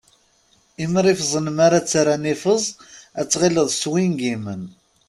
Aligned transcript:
Imrifẓen 0.83 1.47
mara 1.57 1.79
ttarran 1.83 2.25
ifeẓ, 2.33 2.65
ad 3.19 3.25
ttɣilleḍ 3.27 3.67
swingimen. 3.81 4.63